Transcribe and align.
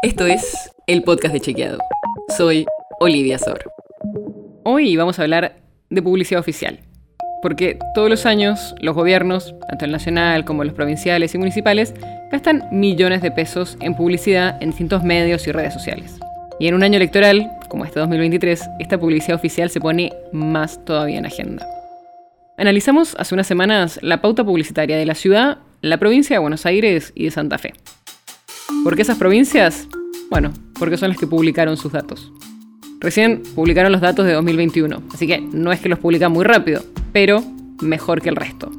Esto 0.00 0.26
es 0.26 0.70
el 0.86 1.02
podcast 1.02 1.34
de 1.34 1.40
Chequeado. 1.40 1.78
Soy 2.36 2.66
Olivia 3.00 3.36
Sor. 3.36 3.64
Hoy 4.62 4.96
vamos 4.96 5.18
a 5.18 5.22
hablar 5.22 5.56
de 5.90 6.02
publicidad 6.02 6.38
oficial. 6.38 6.78
Porque 7.42 7.80
todos 7.96 8.08
los 8.08 8.24
años 8.24 8.76
los 8.80 8.94
gobiernos, 8.94 9.56
tanto 9.68 9.86
el 9.86 9.90
nacional 9.90 10.44
como 10.44 10.62
los 10.62 10.72
provinciales 10.72 11.34
y 11.34 11.38
municipales, 11.38 11.94
gastan 12.30 12.68
millones 12.70 13.22
de 13.22 13.32
pesos 13.32 13.76
en 13.80 13.96
publicidad 13.96 14.62
en 14.62 14.70
distintos 14.70 15.02
medios 15.02 15.48
y 15.48 15.52
redes 15.52 15.74
sociales. 15.74 16.20
Y 16.60 16.68
en 16.68 16.76
un 16.76 16.84
año 16.84 16.98
electoral, 16.98 17.50
como 17.68 17.84
este 17.84 17.98
2023, 17.98 18.70
esta 18.78 18.98
publicidad 18.98 19.34
oficial 19.34 19.68
se 19.68 19.80
pone 19.80 20.12
más 20.30 20.84
todavía 20.84 21.18
en 21.18 21.26
agenda. 21.26 21.66
Analizamos 22.56 23.16
hace 23.18 23.34
unas 23.34 23.48
semanas 23.48 23.98
la 24.02 24.20
pauta 24.20 24.44
publicitaria 24.44 24.96
de 24.96 25.06
la 25.06 25.16
ciudad, 25.16 25.58
la 25.80 25.96
provincia 25.96 26.36
de 26.36 26.40
Buenos 26.40 26.66
Aires 26.66 27.12
y 27.16 27.24
de 27.24 27.30
Santa 27.32 27.58
Fe. 27.58 27.72
¿Por 28.84 28.96
qué 28.96 29.02
esas 29.02 29.18
provincias? 29.18 29.88
Bueno, 30.30 30.52
porque 30.78 30.96
son 30.96 31.08
las 31.08 31.18
que 31.18 31.26
publicaron 31.26 31.76
sus 31.76 31.92
datos. 31.92 32.32
Recién 33.00 33.42
publicaron 33.54 33.92
los 33.92 34.00
datos 34.00 34.26
de 34.26 34.32
2021, 34.32 35.02
así 35.12 35.26
que 35.26 35.40
no 35.40 35.72
es 35.72 35.80
que 35.80 35.88
los 35.88 35.98
publican 35.98 36.32
muy 36.32 36.44
rápido, 36.44 36.82
pero 37.12 37.42
mejor 37.80 38.22
que 38.22 38.28
el 38.28 38.36
resto. 38.36 38.70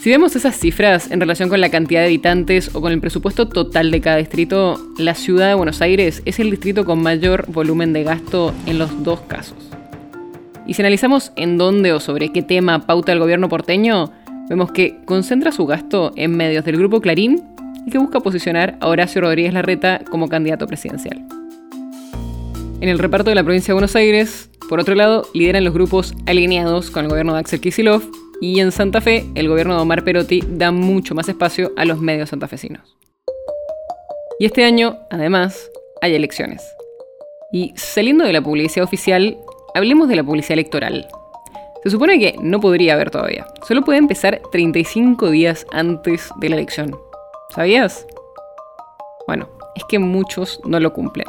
Si 0.00 0.10
vemos 0.10 0.34
esas 0.34 0.58
cifras 0.58 1.10
en 1.10 1.20
relación 1.20 1.48
con 1.48 1.60
la 1.60 1.70
cantidad 1.70 2.00
de 2.00 2.06
habitantes 2.06 2.74
o 2.74 2.80
con 2.80 2.92
el 2.92 3.00
presupuesto 3.00 3.48
total 3.48 3.90
de 3.90 4.00
cada 4.00 4.16
distrito, 4.16 4.80
la 4.98 5.14
ciudad 5.14 5.48
de 5.48 5.54
Buenos 5.54 5.80
Aires 5.80 6.22
es 6.24 6.40
el 6.40 6.50
distrito 6.50 6.84
con 6.84 7.02
mayor 7.02 7.46
volumen 7.48 7.92
de 7.92 8.02
gasto 8.02 8.52
en 8.66 8.78
los 8.78 9.04
dos 9.04 9.20
casos. 9.20 9.70
Y 10.66 10.74
si 10.74 10.82
analizamos 10.82 11.32
en 11.36 11.58
dónde 11.58 11.92
o 11.92 12.00
sobre 12.00 12.32
qué 12.32 12.42
tema 12.42 12.86
pauta 12.86 13.12
el 13.12 13.20
gobierno 13.20 13.48
porteño, 13.48 14.10
vemos 14.48 14.72
que 14.72 14.98
concentra 15.04 15.52
su 15.52 15.66
gasto 15.66 16.12
en 16.16 16.36
medios 16.36 16.64
del 16.64 16.78
grupo 16.78 17.00
Clarín 17.00 17.51
y 17.86 17.90
que 17.90 17.98
busca 17.98 18.20
posicionar 18.20 18.76
a 18.80 18.88
Horacio 18.88 19.20
Rodríguez 19.20 19.52
Larreta 19.52 20.00
como 20.10 20.28
candidato 20.28 20.66
presidencial. 20.66 21.26
En 22.80 22.88
el 22.88 22.98
reparto 22.98 23.30
de 23.30 23.36
la 23.36 23.44
provincia 23.44 23.68
de 23.68 23.74
Buenos 23.74 23.94
Aires, 23.94 24.50
por 24.68 24.80
otro 24.80 24.94
lado, 24.94 25.26
lideran 25.34 25.64
los 25.64 25.74
grupos 25.74 26.14
alineados 26.26 26.90
con 26.90 27.04
el 27.04 27.10
gobierno 27.10 27.34
de 27.34 27.40
Axel 27.40 27.60
Kicillof 27.60 28.04
y 28.40 28.58
en 28.58 28.72
Santa 28.72 29.00
Fe, 29.00 29.24
el 29.34 29.48
gobierno 29.48 29.76
de 29.76 29.82
Omar 29.82 30.02
Perotti 30.02 30.42
da 30.48 30.72
mucho 30.72 31.14
más 31.14 31.28
espacio 31.28 31.72
a 31.76 31.84
los 31.84 32.00
medios 32.00 32.30
santafesinos. 32.30 32.96
Y 34.40 34.46
este 34.46 34.64
año, 34.64 34.98
además, 35.10 35.70
hay 36.00 36.16
elecciones. 36.16 36.62
Y 37.52 37.72
saliendo 37.76 38.24
de 38.24 38.32
la 38.32 38.42
publicidad 38.42 38.84
oficial, 38.84 39.38
hablemos 39.74 40.08
de 40.08 40.16
la 40.16 40.24
publicidad 40.24 40.54
electoral. 40.54 41.06
Se 41.84 41.90
supone 41.90 42.18
que 42.18 42.34
no 42.40 42.58
podría 42.60 42.94
haber 42.94 43.10
todavía. 43.10 43.46
Solo 43.68 43.82
puede 43.82 43.98
empezar 43.98 44.40
35 44.50 45.30
días 45.30 45.66
antes 45.70 46.30
de 46.40 46.48
la 46.48 46.56
elección. 46.56 46.96
¿Sabías? 47.54 48.06
Bueno, 49.26 49.46
es 49.74 49.84
que 49.84 49.98
muchos 49.98 50.60
no 50.64 50.80
lo 50.80 50.94
cumplen. 50.94 51.26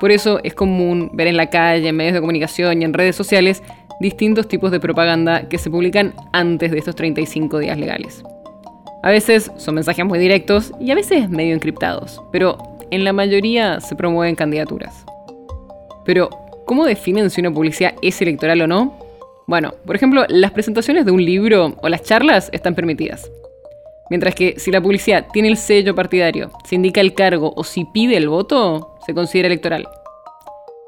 Por 0.00 0.10
eso 0.10 0.40
es 0.42 0.54
común 0.54 1.10
ver 1.12 1.28
en 1.28 1.36
la 1.36 1.50
calle, 1.50 1.88
en 1.88 1.96
medios 1.96 2.14
de 2.14 2.20
comunicación 2.20 2.82
y 2.82 2.84
en 2.84 2.92
redes 2.92 3.14
sociales 3.14 3.62
distintos 4.00 4.48
tipos 4.48 4.72
de 4.72 4.80
propaganda 4.80 5.48
que 5.48 5.58
se 5.58 5.70
publican 5.70 6.14
antes 6.32 6.72
de 6.72 6.78
estos 6.78 6.96
35 6.96 7.58
días 7.58 7.78
legales. 7.78 8.24
A 9.04 9.10
veces 9.10 9.52
son 9.56 9.76
mensajes 9.76 10.04
muy 10.04 10.18
directos 10.18 10.72
y 10.80 10.90
a 10.90 10.96
veces 10.96 11.30
medio 11.30 11.54
encriptados, 11.54 12.20
pero 12.32 12.58
en 12.90 13.04
la 13.04 13.12
mayoría 13.12 13.80
se 13.80 13.94
promueven 13.94 14.34
candidaturas. 14.34 15.04
Pero, 16.04 16.28
¿cómo 16.66 16.84
definen 16.84 17.30
si 17.30 17.40
una 17.40 17.52
publicidad 17.52 17.94
es 18.02 18.20
electoral 18.20 18.62
o 18.62 18.66
no? 18.66 18.98
Bueno, 19.46 19.74
por 19.86 19.94
ejemplo, 19.94 20.24
las 20.28 20.50
presentaciones 20.50 21.04
de 21.04 21.12
un 21.12 21.24
libro 21.24 21.76
o 21.82 21.88
las 21.88 22.02
charlas 22.02 22.50
están 22.52 22.74
permitidas. 22.74 23.30
Mientras 24.10 24.34
que 24.34 24.54
si 24.58 24.70
la 24.70 24.80
publicidad 24.80 25.26
tiene 25.32 25.48
el 25.48 25.56
sello 25.56 25.94
partidario, 25.94 26.50
se 26.64 26.76
indica 26.76 27.00
el 27.00 27.14
cargo 27.14 27.52
o 27.56 27.64
si 27.64 27.84
pide 27.84 28.16
el 28.16 28.28
voto, 28.28 28.96
se 29.04 29.14
considera 29.14 29.48
electoral. 29.48 29.86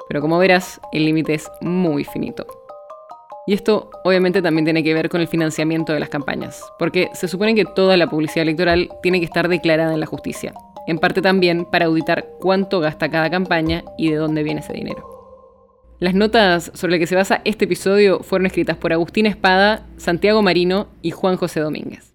Pero 0.08 0.20
como 0.20 0.38
verás, 0.38 0.80
el 0.92 1.04
límite 1.04 1.34
es 1.34 1.50
muy 1.60 2.04
finito. 2.04 2.46
Y 3.46 3.52
esto 3.52 3.90
obviamente 4.04 4.42
también 4.42 4.64
tiene 4.64 4.82
que 4.82 4.94
ver 4.94 5.08
con 5.08 5.20
el 5.20 5.28
financiamiento 5.28 5.92
de 5.92 6.00
las 6.00 6.08
campañas, 6.08 6.62
porque 6.78 7.10
se 7.14 7.28
supone 7.28 7.54
que 7.54 7.64
toda 7.64 7.96
la 7.96 8.08
publicidad 8.08 8.42
electoral 8.42 8.88
tiene 9.02 9.18
que 9.18 9.24
estar 9.24 9.48
declarada 9.48 9.92
en 9.92 10.00
la 10.00 10.06
justicia, 10.06 10.54
en 10.86 10.98
parte 10.98 11.20
también 11.20 11.64
para 11.64 11.86
auditar 11.86 12.26
cuánto 12.40 12.80
gasta 12.80 13.10
cada 13.10 13.30
campaña 13.30 13.84
y 13.98 14.10
de 14.10 14.16
dónde 14.16 14.42
viene 14.42 14.60
ese 14.60 14.72
dinero. 14.72 15.04
Las 15.98 16.14
notas 16.14 16.70
sobre 16.74 16.92
las 16.92 17.00
que 17.00 17.06
se 17.06 17.16
basa 17.16 17.42
este 17.44 17.66
episodio 17.66 18.20
fueron 18.20 18.46
escritas 18.46 18.76
por 18.76 18.92
Agustín 18.92 19.26
Espada, 19.26 19.86
Santiago 19.98 20.40
Marino 20.40 20.86
y 21.02 21.10
Juan 21.10 21.36
José 21.36 21.60
Domínguez. 21.60 22.14